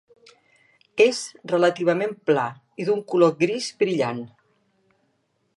[1.05, 1.19] És
[1.51, 2.47] relativament pla,
[2.85, 4.27] i d'un color gris brillant.